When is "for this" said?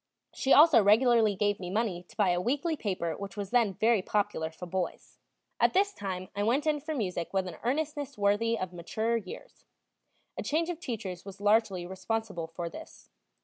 12.47-13.11